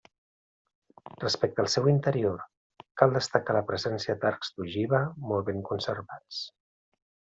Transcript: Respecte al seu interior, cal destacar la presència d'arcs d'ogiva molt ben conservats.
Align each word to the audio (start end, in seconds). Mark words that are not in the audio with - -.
Respecte 1.23 1.61
al 1.63 1.67
seu 1.73 1.89
interior, 1.91 2.41
cal 3.01 3.13
destacar 3.17 3.57
la 3.59 3.63
presència 3.69 4.17
d'arcs 4.25 4.51
d'ogiva 4.57 5.03
molt 5.35 5.49
ben 5.51 5.63
conservats. 5.73 6.41